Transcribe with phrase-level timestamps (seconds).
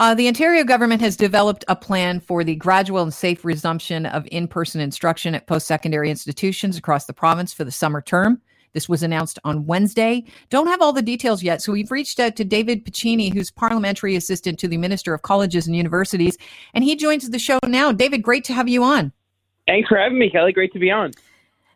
[0.00, 4.26] Uh, the Ontario government has developed a plan for the gradual and safe resumption of
[4.32, 8.40] in person instruction at post secondary institutions across the province for the summer term.
[8.72, 10.24] This was announced on Wednesday.
[10.48, 14.16] Don't have all the details yet, so we've reached out to David Piccini, who's parliamentary
[14.16, 16.38] assistant to the Minister of Colleges and Universities,
[16.72, 17.92] and he joins the show now.
[17.92, 19.12] David, great to have you on.
[19.66, 20.52] Thanks for having me, Kelly.
[20.52, 21.10] Great to be on.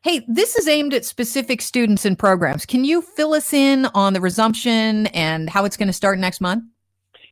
[0.01, 2.65] Hey, this is aimed at specific students and programs.
[2.65, 6.41] Can you fill us in on the resumption and how it's going to start next
[6.41, 6.65] month?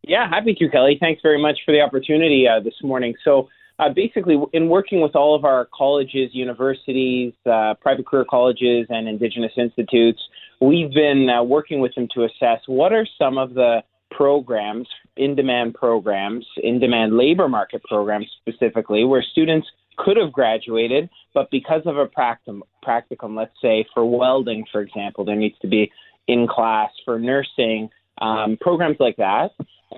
[0.03, 0.97] Yeah, happy to, Kelly.
[0.99, 3.15] Thanks very much for the opportunity uh, this morning.
[3.25, 3.49] So,
[3.79, 9.09] uh, basically, in working with all of our colleges, universities, uh, private career colleges, and
[9.09, 10.21] Indigenous institutes,
[10.61, 15.35] we've been uh, working with them to assess what are some of the programs, in
[15.35, 21.83] demand programs, in demand labor market programs specifically, where students could have graduated, but because
[21.87, 25.91] of a practicum, practicum, let's say for welding, for example, there needs to be
[26.29, 27.89] in class for nursing,
[28.21, 29.51] um, programs like that.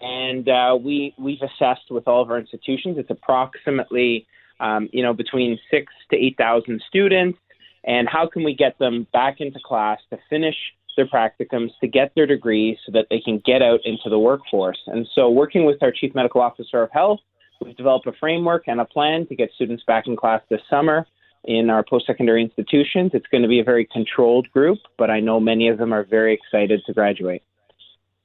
[0.03, 2.99] And uh, we we've assessed with all of our institutions.
[2.99, 4.27] It's approximately
[4.61, 7.39] um, you know between six to eight thousand students.
[7.87, 10.57] And how can we get them back into class to finish
[10.97, 14.79] their practicums, to get their degrees, so that they can get out into the workforce?
[14.87, 17.21] And so, working with our chief medical officer of health,
[17.61, 21.07] we've developed a framework and a plan to get students back in class this summer
[21.45, 23.11] in our post-secondary institutions.
[23.13, 26.05] It's going to be a very controlled group, but I know many of them are
[26.05, 27.43] very excited to graduate.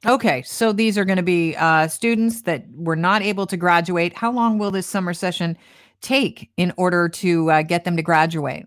[0.05, 4.14] Okay, so these are going to be uh, students that were not able to graduate.
[4.14, 5.58] How long will this summer session
[6.02, 8.66] take in order to uh, get them to graduate?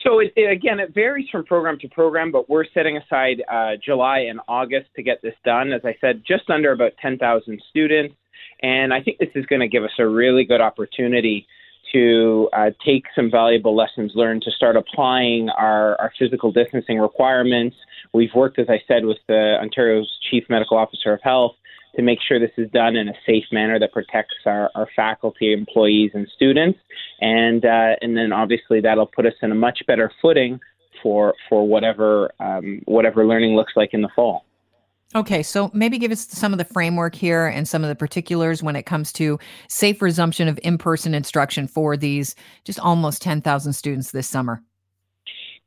[0.00, 3.72] So it, it, again, it varies from program to program, but we're setting aside uh,
[3.84, 5.72] July and August to get this done.
[5.72, 8.14] As I said, just under about 10,000 students,
[8.62, 11.46] and I think this is going to give us a really good opportunity
[11.92, 17.76] to uh, take some valuable lessons learned to start applying our, our physical distancing requirements.
[18.12, 21.52] We've worked, as I said, with the Ontario's Chief Medical Officer of Health
[21.96, 25.52] to make sure this is done in a safe manner that protects our, our faculty,
[25.52, 26.78] employees, and students.
[27.20, 30.60] And uh, and then obviously that'll put us in a much better footing
[31.02, 34.44] for for whatever um, whatever learning looks like in the fall.
[35.14, 38.62] Okay, so maybe give us some of the framework here and some of the particulars
[38.62, 43.72] when it comes to safe resumption of in person instruction for these just almost 10,000
[43.72, 44.62] students this summer.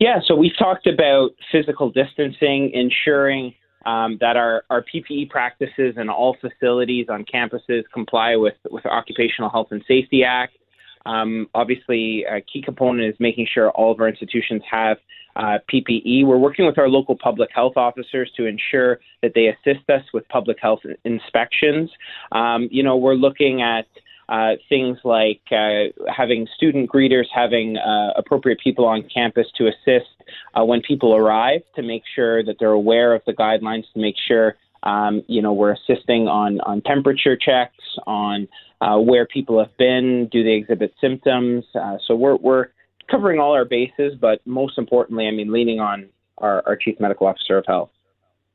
[0.01, 3.53] Yeah, so we've talked about physical distancing, ensuring
[3.85, 8.89] um, that our, our PPE practices in all facilities on campuses comply with, with the
[8.89, 10.57] Occupational Health and Safety Act.
[11.05, 14.97] Um, obviously, a key component is making sure all of our institutions have
[15.35, 16.25] uh, PPE.
[16.25, 20.27] We're working with our local public health officers to ensure that they assist us with
[20.29, 21.91] public health inspections.
[22.31, 23.85] Um, you know, we're looking at
[24.31, 30.09] uh, things like uh, having student greeters, having uh, appropriate people on campus to assist
[30.55, 34.15] uh, when people arrive, to make sure that they're aware of the guidelines, to make
[34.27, 38.47] sure um, you know we're assisting on on temperature checks, on
[38.79, 41.65] uh, where people have been, do they exhibit symptoms.
[41.75, 42.67] Uh, so we're we're
[43.09, 47.27] covering all our bases, but most importantly, I mean, leaning on our, our chief medical
[47.27, 47.89] officer of health.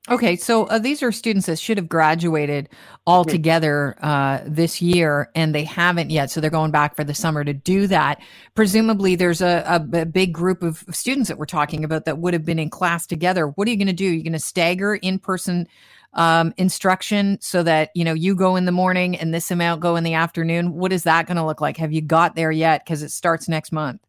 [0.08, 2.68] Okay, so uh, these are students that should have graduated
[3.06, 3.32] all mm-hmm.
[3.32, 6.30] together uh, this year, and they haven't yet.
[6.30, 8.20] So they're going back for the summer to do that.
[8.54, 12.34] Presumably, there's a, a, a big group of students that we're talking about that would
[12.34, 13.48] have been in class together.
[13.48, 14.04] What are you going to do?
[14.04, 15.66] You're going to stagger in person
[16.12, 19.96] um, instruction so that you know you go in the morning and this amount go
[19.96, 20.74] in the afternoon.
[20.74, 21.76] What is that going to look like?
[21.78, 22.84] Have you got there yet?
[22.84, 24.05] Because it starts next month.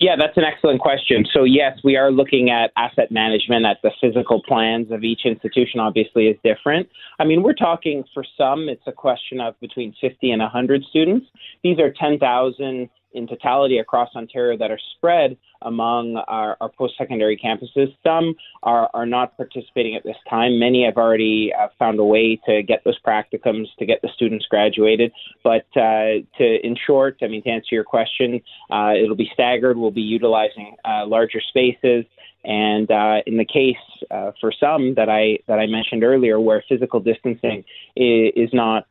[0.00, 1.26] Yeah, that's an excellent question.
[1.32, 5.80] So, yes, we are looking at asset management at the physical plans of each institution,
[5.80, 6.88] obviously, is different.
[7.18, 11.26] I mean, we're talking for some, it's a question of between 50 and 100 students.
[11.64, 17.36] These are 10,000 in totality across Ontario that are spread among our, our post secondary
[17.36, 17.94] campuses.
[18.04, 20.58] Some are, are not participating at this time.
[20.58, 24.46] Many have already uh, found a way to get those practicums to get the students
[24.46, 25.12] graduated.
[25.42, 29.76] But uh, to, in short, I mean, to answer your question, uh, it'll be staggered.
[29.76, 32.04] We'll be utilizing uh, larger spaces.
[32.44, 33.76] And uh, in the case
[34.10, 37.64] uh, for some that I that I mentioned earlier, where physical distancing
[37.96, 38.86] is, is not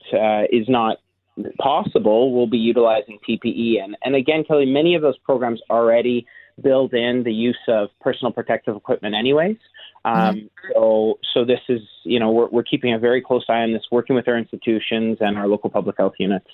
[0.51, 0.97] is not
[1.60, 3.84] possible, we'll be utilizing PPE.
[3.84, 6.25] And, and again, Kelly, many of those programs already
[6.62, 9.57] build in the use of personal protective equipment, anyways.
[10.06, 10.48] Um, mm-hmm.
[10.74, 13.84] So, so this is, you know, we're, we're keeping a very close eye on this,
[13.92, 16.48] working with our institutions and our local public health units.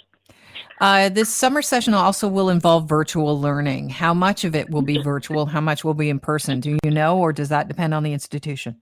[0.81, 3.89] Uh, this summer session also will involve virtual learning.
[3.89, 5.45] How much of it will be virtual?
[5.45, 6.59] How much will be in person?
[6.59, 8.81] Do you know, or does that depend on the institution?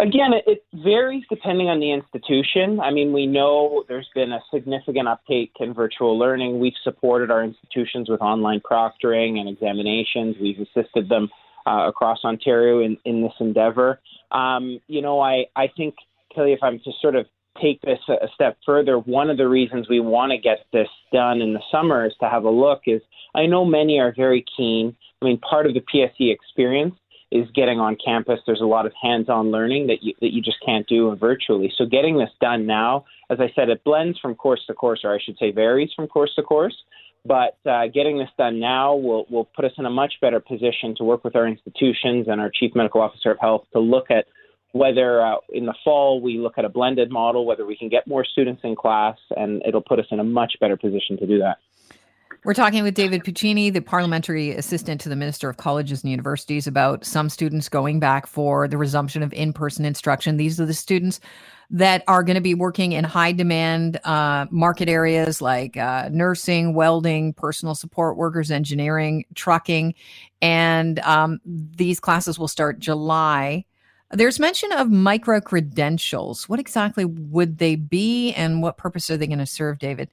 [0.00, 2.80] Again, it, varies depending on the institution.
[2.80, 6.58] I mean, we know there's been a significant uptake in virtual learning.
[6.58, 10.36] We've supported our institutions with online proctoring and examinations.
[10.40, 11.28] We've assisted them
[11.66, 14.00] uh, across Ontario in, in this endeavor.
[14.32, 15.96] Um, you know, I, I think,
[16.34, 17.26] Kelly, if I'm to sort of
[17.60, 21.42] take this a step further, one of the reasons we want to get this done
[21.42, 22.82] in the summer is to have a look.
[22.86, 23.02] Is
[23.34, 24.96] I know many are very keen.
[25.20, 26.94] I mean, part of the PSE experience
[27.30, 28.40] is getting on campus.
[28.46, 31.72] There's a lot of hands-on learning that you that you just can't do virtually.
[31.76, 35.14] So getting this done now, as I said, it blends from course to course, or
[35.14, 36.76] I should say, varies from course to course.
[37.24, 40.94] But uh, getting this done now will will put us in a much better position
[40.96, 44.26] to work with our institutions and our chief medical officer of health to look at
[44.72, 48.06] whether uh, in the fall we look at a blended model, whether we can get
[48.06, 51.38] more students in class, and it'll put us in a much better position to do
[51.38, 51.58] that.
[52.42, 56.66] We're talking with David Piccini, the parliamentary assistant to the Minister of Colleges and Universities,
[56.66, 60.38] about some students going back for the resumption of in person instruction.
[60.38, 61.20] These are the students
[61.68, 66.72] that are going to be working in high demand uh, market areas like uh, nursing,
[66.72, 69.94] welding, personal support workers, engineering, trucking.
[70.40, 73.66] And um, these classes will start July.
[74.12, 76.48] There's mention of micro credentials.
[76.48, 80.08] What exactly would they be and what purpose are they going to serve, David?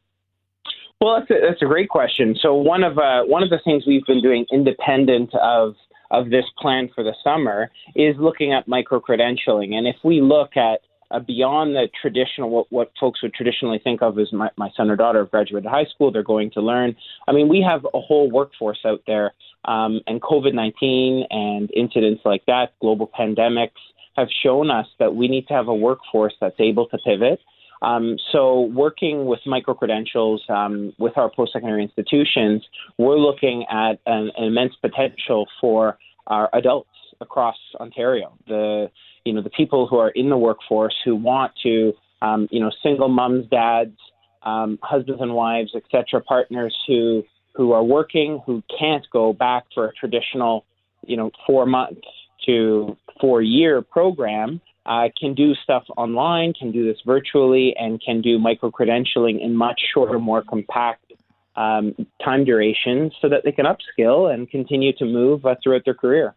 [1.00, 2.36] Well, that's a, that's a great question.
[2.42, 5.76] So one of uh, one of the things we've been doing independent of
[6.10, 9.74] of this plan for the summer is looking at micro credentialing.
[9.74, 10.80] And if we look at
[11.12, 14.90] uh, beyond the traditional what, what folks would traditionally think of as my, my son
[14.90, 16.96] or daughter have graduated high school, they're going to learn.
[17.28, 19.34] I mean, we have a whole workforce out there,
[19.66, 23.82] um, and COVID nineteen and incidents like that, global pandemics
[24.16, 27.40] have shown us that we need to have a workforce that's able to pivot
[27.82, 32.66] um, so, working with micro credentials um, with our post secondary institutions,
[32.98, 36.90] we're looking at an, an, immense potential for our adults
[37.22, 38.34] across Ontario.
[38.48, 38.90] The
[39.26, 42.72] you know the people who are in the workforce who want to um, you know
[42.82, 43.98] single moms, dads,
[44.44, 46.22] um, husbands and wives, etc.
[46.22, 47.24] Partners who
[47.54, 50.66] who are working who can't go back for a traditional
[51.06, 52.00] you know four month
[52.48, 58.22] to four year program uh, can do stuff online, can do this virtually, and can
[58.22, 61.12] do micro credentialing in much shorter, more compact
[61.56, 61.94] um,
[62.24, 66.36] time durations so that they can upskill and continue to move uh, throughout their career.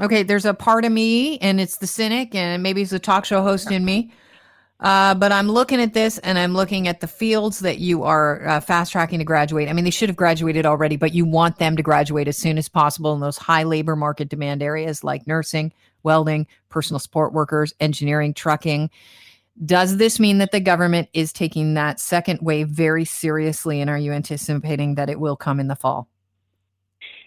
[0.00, 3.24] Okay, there's a part of me, and it's the cynic, and maybe it's the talk
[3.24, 4.12] show host in me.
[4.80, 8.46] Uh, but I'm looking at this and I'm looking at the fields that you are
[8.46, 9.68] uh, fast tracking to graduate.
[9.68, 12.56] I mean, they should have graduated already, but you want them to graduate as soon
[12.56, 15.72] as possible in those high labor market demand areas like nursing,
[16.02, 18.90] welding, personal support workers, engineering, trucking.
[19.62, 23.82] Does this mean that the government is taking that second wave very seriously?
[23.82, 26.08] And are you anticipating that it will come in the fall?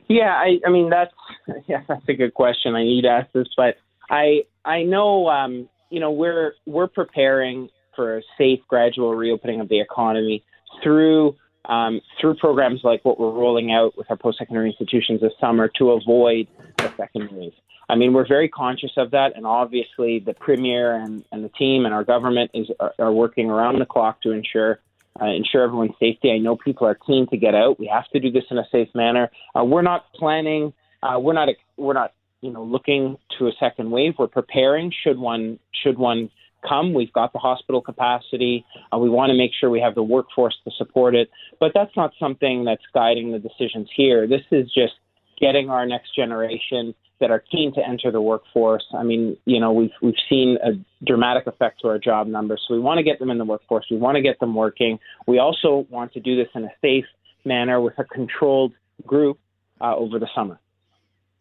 [0.08, 1.14] Yeah, I, I mean that's
[1.68, 2.74] yeah, that's a good question.
[2.74, 3.78] I need to ask this, but
[4.10, 9.70] I I know um, you know we're we're preparing for a safe gradual reopening of
[9.70, 10.44] the economy
[10.82, 11.36] through
[11.66, 15.70] um, through programs like what we're rolling out with our post secondary institutions this summer
[15.78, 16.48] to avoid
[16.80, 17.54] a second wave.
[17.88, 21.86] I mean, we're very conscious of that, and obviously the premier and, and the team
[21.86, 24.80] and our government is are, are working around the clock to ensure
[25.22, 26.32] uh, ensure everyone's safety.
[26.32, 27.80] I know people are keen to get out.
[27.80, 29.30] We have to do this in a safe manner.
[29.56, 30.74] Uh, we're not planning.
[31.04, 31.50] Uh, we're not.
[31.78, 32.14] We're not.
[32.44, 34.16] You know, looking to a second wave.
[34.20, 34.92] We're preparing.
[35.04, 35.60] Should one.
[35.82, 36.30] Should one
[36.68, 36.94] come.
[36.94, 38.66] We've got the hospital capacity.
[38.94, 41.30] Uh, we want to make sure we have the workforce to support it.
[41.62, 44.28] But that's not something that's guiding the decisions here.
[44.28, 44.94] This is just
[45.40, 48.84] getting our next generation that are keen to enter the workforce.
[48.94, 50.72] I mean, you know, we've we've seen a
[51.06, 52.62] dramatic effect to our job numbers.
[52.68, 53.86] So we want to get them in the workforce.
[53.90, 55.00] We want to get them working.
[55.28, 57.06] We also want to do this in a safe
[57.46, 58.74] manner with a controlled
[59.06, 59.40] group
[59.80, 60.60] uh, over the summer.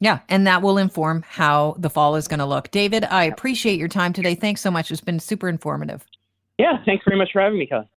[0.02, 2.72] Yeah, and that will inform how the fall is going to look.
[2.72, 4.34] David, I appreciate your time today.
[4.34, 4.90] Thanks so much.
[4.90, 6.04] It's been super informative.
[6.58, 7.86] Yeah, thanks very much for having me, Kelly.